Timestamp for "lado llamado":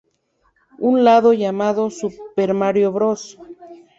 1.03-1.91